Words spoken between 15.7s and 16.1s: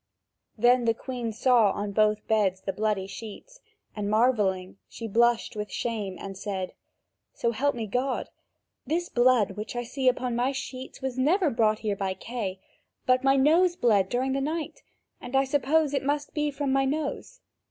it